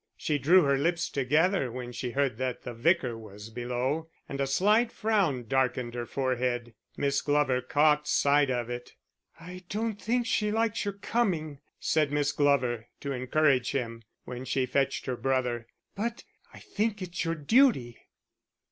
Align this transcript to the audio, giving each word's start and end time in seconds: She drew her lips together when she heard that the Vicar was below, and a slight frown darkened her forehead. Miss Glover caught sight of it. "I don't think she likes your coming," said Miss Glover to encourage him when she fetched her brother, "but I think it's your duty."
She 0.17 0.39
drew 0.39 0.63
her 0.63 0.79
lips 0.79 1.11
together 1.11 1.71
when 1.71 1.91
she 1.91 2.09
heard 2.09 2.37
that 2.37 2.63
the 2.63 2.73
Vicar 2.73 3.15
was 3.15 3.51
below, 3.51 4.09
and 4.27 4.41
a 4.41 4.47
slight 4.47 4.91
frown 4.91 5.43
darkened 5.47 5.93
her 5.93 6.07
forehead. 6.07 6.73
Miss 6.97 7.21
Glover 7.21 7.61
caught 7.61 8.07
sight 8.07 8.49
of 8.49 8.67
it. 8.67 8.95
"I 9.39 9.63
don't 9.69 10.01
think 10.01 10.25
she 10.25 10.51
likes 10.51 10.85
your 10.85 10.95
coming," 10.95 11.59
said 11.79 12.11
Miss 12.11 12.31
Glover 12.31 12.87
to 13.01 13.11
encourage 13.11 13.73
him 13.73 14.01
when 14.25 14.43
she 14.43 14.65
fetched 14.65 15.05
her 15.05 15.15
brother, 15.15 15.67
"but 15.93 16.23
I 16.51 16.57
think 16.61 17.03
it's 17.03 17.23
your 17.23 17.35
duty." 17.35 17.99